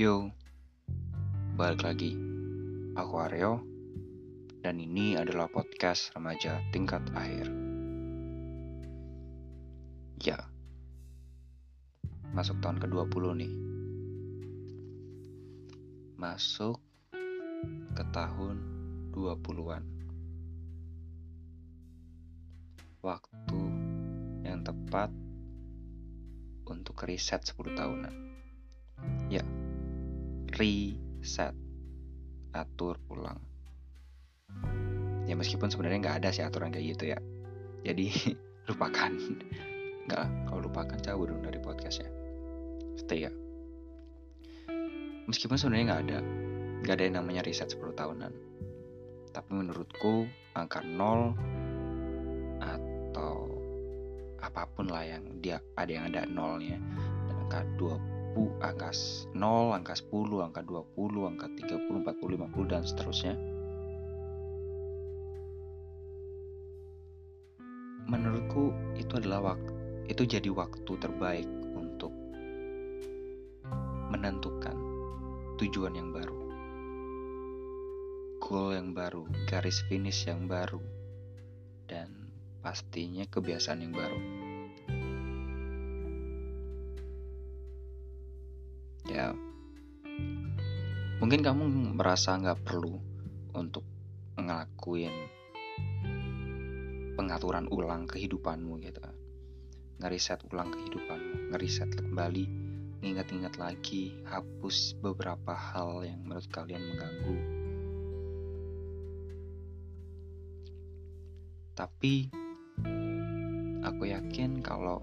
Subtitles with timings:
[0.00, 0.32] Yo,
[1.60, 2.16] balik lagi.
[2.96, 3.60] Aku Aryo,
[4.64, 7.52] dan ini adalah podcast remaja tingkat akhir.
[10.24, 10.40] Ya,
[12.32, 13.52] masuk tahun ke-20 nih.
[16.16, 16.80] Masuk
[17.92, 18.56] ke tahun
[19.12, 19.84] 20-an.
[23.04, 23.62] Waktu
[24.48, 25.12] yang tepat
[26.64, 28.14] untuk riset 10 tahunan.
[29.28, 29.44] Ya,
[30.56, 31.54] reset.
[32.50, 33.38] Atur ulang.
[35.30, 37.18] Ya meskipun sebenarnya nggak ada sih aturan kayak gitu ya.
[37.86, 38.10] Jadi
[38.70, 39.12] lupakan.
[40.10, 42.10] Nggak kalau lupakan cabut dong dari podcastnya
[43.00, 43.32] stay ya.
[45.30, 46.18] Meskipun sebenarnya nggak ada.
[46.84, 48.32] Nggak ada yang namanya riset 10 tahunan.
[49.30, 50.26] Tapi menurutku
[50.58, 51.38] angka 0
[52.60, 53.34] atau
[54.40, 56.76] apa pun lah yang dia ada yang ada nolnya.
[57.30, 58.19] Dan angka 20
[58.62, 58.90] angka
[59.34, 63.34] 0 angka 10 angka 20 angka 30 40 50 dan seterusnya.
[68.10, 69.72] Menurutku itu adalah waktu
[70.10, 71.46] itu jadi waktu terbaik
[71.78, 72.10] untuk
[74.10, 74.74] menentukan
[75.62, 76.34] tujuan yang baru
[78.42, 80.82] goal yang baru garis finish yang baru
[81.86, 82.10] dan
[82.58, 84.39] pastinya kebiasaan yang baru
[89.10, 89.34] ya.
[91.20, 92.96] Mungkin kamu merasa nggak perlu
[93.52, 93.84] untuk
[94.38, 95.12] ngelakuin
[97.18, 99.02] pengaturan ulang kehidupanmu gitu.
[100.00, 107.36] Ngeriset ulang kehidupanmu ngeriset kembali ingat-ingat lagi hapus beberapa hal yang menurut kalian mengganggu.
[111.76, 112.28] Tapi
[113.80, 115.00] aku yakin kalau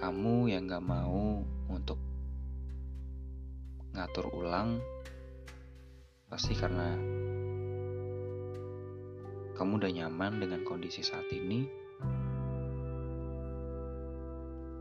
[0.00, 2.00] kamu yang gak mau untuk
[3.92, 4.80] ngatur ulang
[6.32, 6.96] pasti karena
[9.60, 11.68] kamu udah nyaman dengan kondisi saat ini,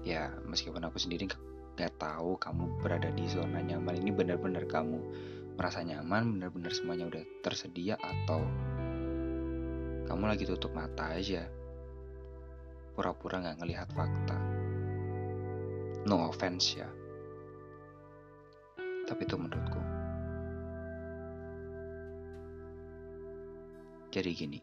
[0.07, 1.27] ya meskipun aku sendiri
[1.75, 5.03] gak tahu kamu berada di zona nyaman ini benar-benar kamu
[5.59, 8.39] merasa nyaman, benar-benar semuanya udah tersedia atau
[10.07, 11.43] kamu lagi tutup mata aja,
[12.95, 14.58] pura-pura gak ngelihat fakta.
[16.07, 16.87] No offense ya,
[19.09, 19.81] tapi itu menurutku.
[24.09, 24.59] Jadi gini,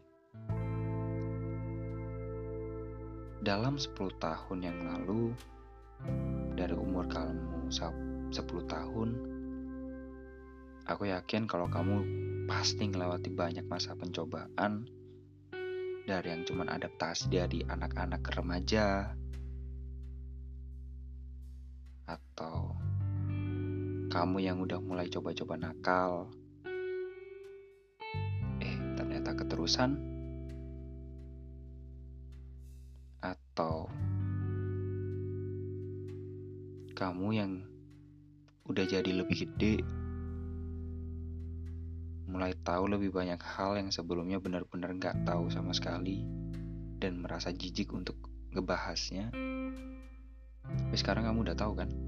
[3.47, 5.31] dalam 10 tahun yang lalu,
[6.59, 8.33] dari umur kamu 10
[8.67, 9.09] tahun,
[10.87, 12.03] aku yakin kalau kamu
[12.51, 14.87] pasti melewati banyak masa pencobaan
[16.07, 19.15] dari yang cuman adaptasi dari anak-anak remaja
[22.37, 22.77] atau
[24.13, 26.29] kamu yang udah mulai coba-coba nakal
[28.61, 29.97] eh ternyata keterusan?
[33.25, 33.89] Atau
[36.93, 37.65] kamu yang
[38.69, 39.81] udah jadi lebih gede
[42.29, 46.21] mulai tahu lebih banyak hal yang sebelumnya benar-benar gak tahu sama sekali
[47.01, 48.21] dan merasa jijik untuk
[48.53, 49.33] ngebahasnya?
[50.67, 52.06] Tapi sekarang kamu udah tahu kan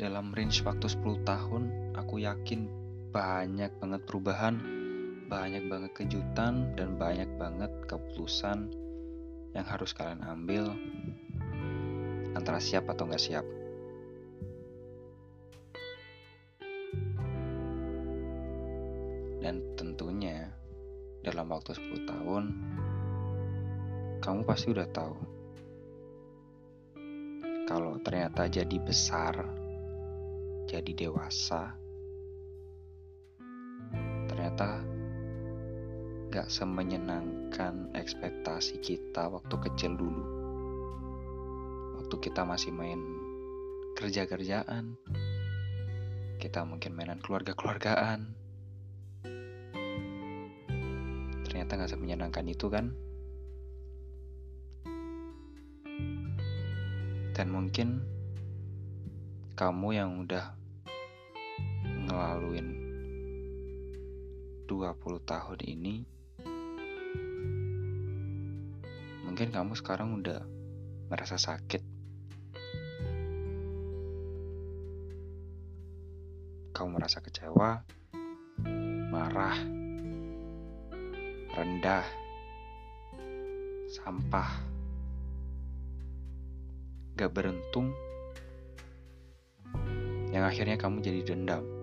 [0.00, 1.62] dalam range waktu 10 tahun
[1.92, 2.72] aku yakin
[3.12, 4.56] banyak banget perubahan
[5.28, 8.72] banyak banget kejutan dan banyak banget keputusan
[9.52, 10.72] yang harus kalian ambil
[12.32, 13.46] antara siap atau nggak siap.
[19.44, 20.48] Dan tentunya
[21.20, 22.44] dalam waktu 10 tahun
[24.24, 25.16] kamu pasti udah tahu
[27.70, 29.59] kalau ternyata jadi besar,
[30.70, 31.74] jadi dewasa,
[34.30, 34.86] ternyata
[36.30, 40.22] gak semenyenangkan ekspektasi kita waktu kecil dulu.
[41.98, 43.02] Waktu kita masih main
[43.98, 44.94] kerja-kerjaan,
[46.38, 48.30] kita mungkin mainan keluarga-keluargaan.
[51.50, 52.94] Ternyata gak semenyenangkan itu kan?
[57.34, 58.06] Dan mungkin
[59.58, 60.59] kamu yang udah
[62.10, 62.66] ngelaluin
[64.66, 65.94] 20 tahun ini
[69.30, 70.42] Mungkin kamu sekarang udah
[71.08, 71.80] merasa sakit.
[76.76, 77.80] Kamu merasa kecewa,
[79.08, 79.56] marah,
[81.56, 82.04] rendah,
[83.88, 84.50] sampah,
[87.14, 87.94] gak beruntung
[90.36, 91.79] yang akhirnya kamu jadi dendam.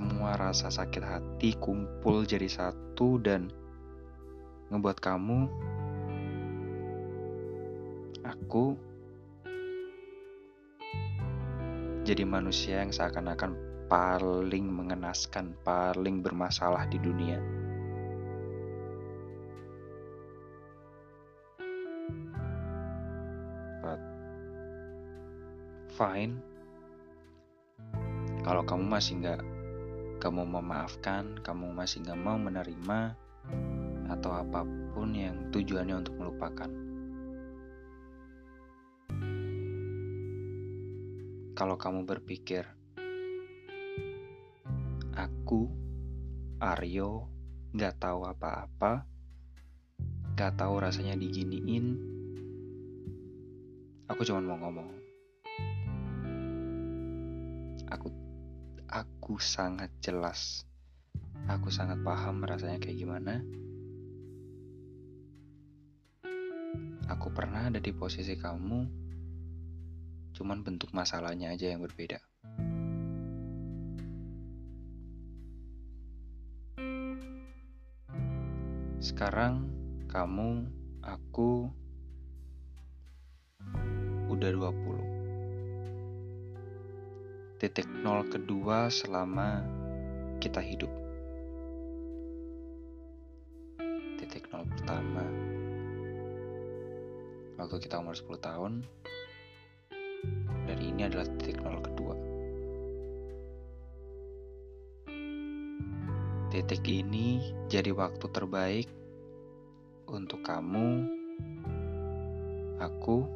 [0.00, 3.52] Semua rasa sakit hati kumpul jadi satu dan
[4.72, 5.44] ngebuat kamu,
[8.24, 8.80] aku,
[12.08, 13.52] jadi manusia yang seakan-akan
[13.92, 17.36] paling mengenaskan, paling bermasalah di dunia.
[23.84, 24.00] But
[25.92, 26.40] fine,
[28.48, 29.59] kalau kamu masih nggak
[30.20, 33.16] kamu memaafkan, kamu masih nggak mau menerima
[34.12, 36.68] atau apa pun yang tujuannya untuk melupakan.
[41.56, 42.68] Kalau kamu berpikir,
[45.16, 45.72] aku,
[46.60, 47.24] Aryo,
[47.72, 49.08] nggak tahu apa-apa,
[50.36, 51.96] nggak tahu rasanya diginiin,
[54.04, 54.88] aku cuma mau ngomong.
[57.88, 58.29] Aku
[58.90, 60.66] aku sangat jelas.
[61.46, 63.38] Aku sangat paham rasanya kayak gimana.
[67.06, 68.78] Aku pernah ada di posisi kamu,
[70.34, 72.18] cuman bentuk masalahnya aja yang berbeda.
[78.98, 79.70] Sekarang
[80.10, 80.66] kamu,
[81.02, 81.70] aku
[84.30, 84.89] udah 20
[87.60, 89.60] titik nol kedua selama
[90.40, 90.88] kita hidup.
[94.16, 95.20] Titik nol pertama
[97.60, 98.72] waktu kita umur 10 tahun
[100.64, 102.16] dan ini adalah titik nol kedua.
[106.48, 108.88] Titik ini jadi waktu terbaik
[110.08, 111.04] untuk kamu,
[112.80, 113.28] aku,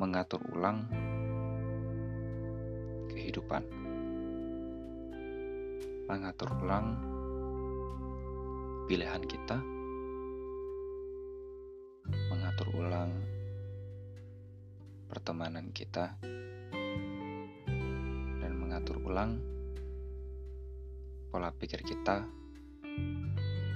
[0.00, 0.88] mengatur ulang
[3.28, 3.60] kehidupan.
[6.08, 6.96] Mengatur ulang
[8.88, 9.60] pilihan kita,
[12.32, 13.12] mengatur ulang
[15.12, 16.16] pertemanan kita,
[18.40, 19.36] dan mengatur ulang
[21.28, 22.24] pola pikir kita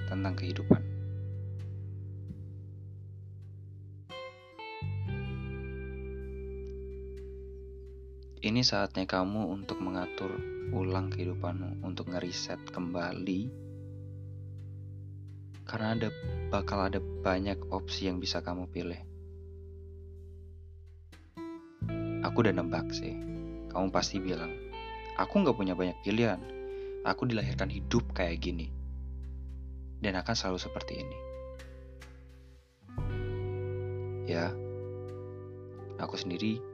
[0.09, 0.82] tentang kehidupan.
[8.43, 10.35] Ini saatnya kamu untuk mengatur
[10.75, 13.47] ulang kehidupanmu, untuk ngeriset kembali.
[15.63, 16.11] Karena ada
[16.51, 18.99] bakal ada banyak opsi yang bisa kamu pilih.
[22.27, 23.15] Aku udah nebak sih.
[23.71, 24.51] Kamu pasti bilang,
[25.15, 26.43] aku nggak punya banyak pilihan.
[27.07, 28.67] Aku dilahirkan hidup kayak gini.
[30.03, 31.17] Dan akan selalu seperti ini.
[34.27, 34.51] Ya,
[35.95, 36.72] aku sendiri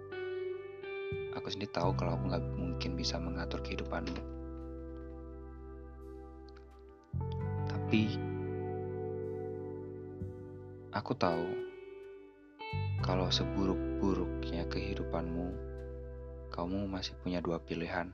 [1.38, 4.22] aku sendiri tahu kalau aku nggak mungkin bisa mengatur kehidupanmu.
[7.70, 8.02] Tapi
[10.94, 11.70] aku tahu
[13.02, 15.50] kalau seburuk-buruknya kehidupanmu,
[16.54, 18.12] kamu masih punya dua pilihan.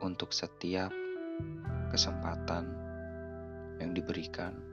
[0.00, 0.92] Untuk setiap
[1.92, 2.68] kesempatan
[3.80, 4.69] yang diberikan,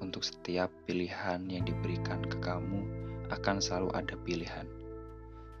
[0.00, 2.84] untuk setiap pilihan yang diberikan ke kamu,
[3.32, 4.66] akan selalu ada pilihan.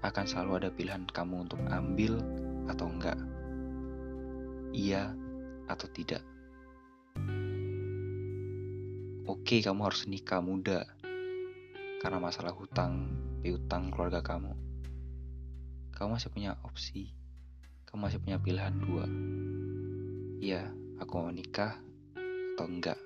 [0.04, 2.20] Akan selalu ada pilihan kamu untuk ambil
[2.70, 3.18] atau enggak.
[4.76, 5.16] Iya
[5.66, 6.22] atau tidak.
[9.26, 10.86] Oke, kamu harus nikah muda
[11.98, 13.10] karena masalah hutang,
[13.42, 14.54] piutang keluarga kamu.
[15.96, 17.10] Kamu masih punya opsi.
[17.88, 19.06] Kamu masih punya pilihan dua.
[20.38, 20.70] Iya,
[21.02, 21.74] aku mau nikah
[22.54, 23.05] atau enggak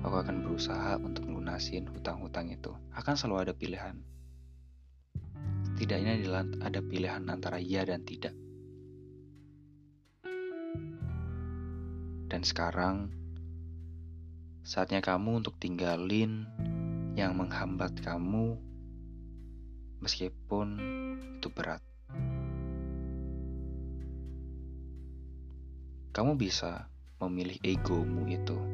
[0.00, 2.72] aku akan berusaha untuk melunasin hutang-hutang itu.
[2.96, 3.96] Akan selalu ada pilihan.
[5.72, 6.20] Setidaknya
[6.64, 8.32] ada pilihan antara iya dan tidak.
[12.30, 13.10] Dan sekarang,
[14.62, 16.46] saatnya kamu untuk tinggalin
[17.18, 18.54] yang menghambat kamu
[20.00, 20.78] meskipun
[21.36, 21.82] itu berat.
[26.10, 26.86] Kamu bisa
[27.20, 28.69] memilih egomu itu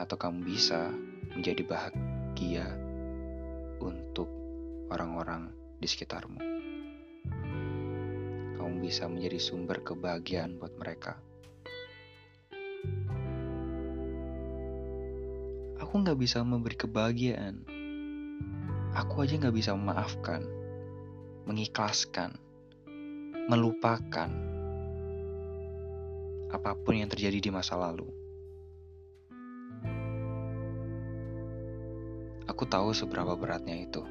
[0.00, 0.88] atau kamu bisa
[1.36, 2.64] menjadi bahagia
[3.84, 4.32] untuk
[4.88, 6.40] orang-orang di sekitarmu.
[8.56, 11.20] Kamu bisa menjadi sumber kebahagiaan buat mereka.
[15.80, 17.64] Aku nggak bisa memberi kebahagiaan.
[18.96, 20.44] Aku aja nggak bisa memaafkan,
[21.44, 22.40] mengikhlaskan,
[23.52, 24.48] melupakan.
[26.50, 28.19] apa pun yang terjadi di masa lalu.
[32.60, 34.04] Aku tahu seberapa beratnya itu,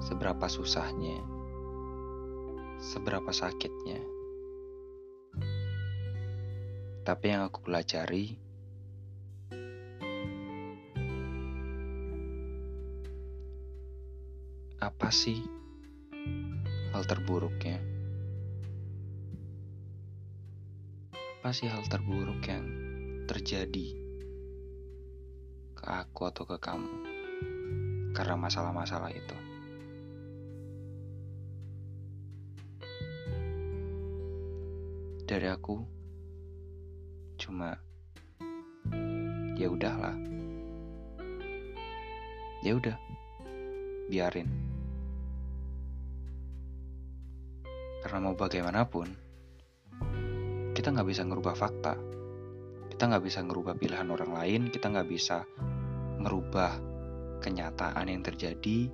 [0.00, 1.20] seberapa susahnya,
[2.80, 4.00] seberapa sakitnya.
[7.04, 8.40] Tapi yang aku pelajari,
[14.80, 15.44] apa sih
[16.96, 17.76] hal terburuknya?
[21.12, 22.64] Apa sih hal terburuk yang
[23.28, 24.05] terjadi
[25.86, 26.90] ke aku atau ke kamu
[28.10, 29.38] karena masalah-masalah itu?
[35.30, 35.78] Dari aku
[37.38, 37.78] cuma
[39.54, 40.18] ya udahlah.
[42.66, 42.98] Ya udah.
[44.10, 44.50] Biarin.
[48.02, 49.06] Karena mau bagaimanapun,
[50.74, 51.94] kita nggak bisa ngerubah fakta.
[52.90, 55.42] Kita nggak bisa ngerubah pilihan orang lain, kita nggak bisa
[56.20, 56.72] ngerubah
[57.40, 58.88] kenyataan yang terjadi.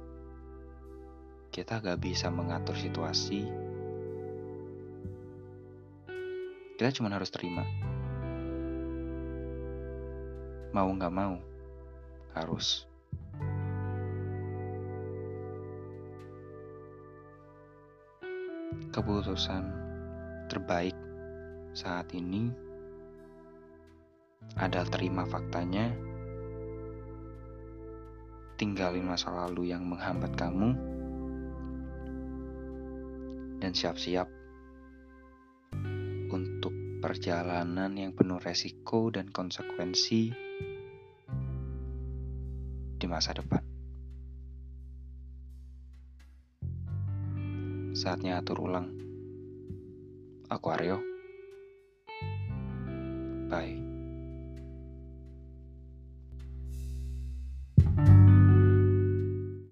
[1.52, 3.44] Kita nggak bisa mengatur situasi.
[6.76, 7.62] Kita cuma harus terima.
[10.72, 11.36] Mau nggak mau,
[12.32, 12.88] harus.
[18.92, 19.68] Keputusan
[20.48, 20.96] terbaik
[21.72, 22.52] saat ini
[24.56, 25.92] ada terima faktanya,
[28.62, 30.78] tinggalin masa lalu yang menghambat kamu,
[33.58, 34.30] dan siap-siap
[36.30, 36.70] untuk
[37.02, 40.30] perjalanan yang penuh resiko dan konsekuensi
[43.02, 43.66] di masa depan.
[47.98, 48.94] Saatnya atur ulang.
[50.46, 51.02] Aku Aryo.
[53.50, 53.91] Bye.